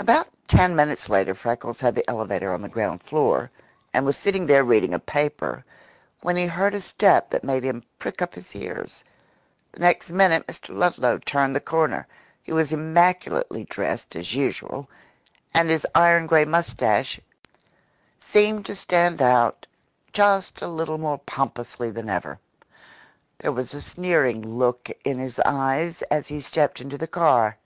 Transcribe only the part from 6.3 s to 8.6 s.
he heard a step that made him prick up his